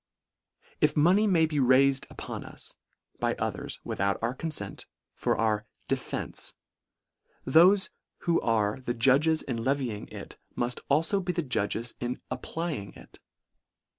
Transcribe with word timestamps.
If 0.79 0.97
money 0.97 1.27
may 1.27 1.45
be 1.45 1.59
raifed 1.59 2.07
upon 2.09 2.43
us, 2.43 2.73
by 3.19 3.35
o 3.35 3.51
thers, 3.51 3.79
without 3.83 4.17
our 4.23 4.33
confent, 4.33 4.87
for 5.13 5.37
our" 5.37 5.67
de" 5.89 5.95
fence," 6.11 6.55
thofe 7.45 7.91
who 8.21 8.41
are 8.41 8.79
the 8.81 8.95
judges 8.95 9.43
in 9.43 9.61
levy 9.61 9.91
ing 9.91 10.07
it, 10.07 10.37
mull 10.55 10.71
alfo 10.89 11.23
be 11.23 11.33
the 11.33 11.43
judges 11.43 11.93
in 11.99 12.19
applying 12.31 12.95
it. 12.95 13.19